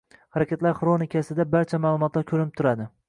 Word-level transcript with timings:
Harakatlar 0.35 0.73
xronologiyasida 0.79 1.47
barcha 1.57 1.81
ma’lumotlar 1.85 2.27
ko‘rinib 2.33 2.57
turadi 2.63 2.89